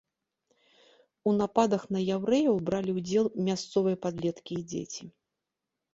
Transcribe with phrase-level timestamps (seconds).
[1.31, 5.03] У нападах на яўрэяў бралі ўдзел мясцовыя падлеткі і дзеці.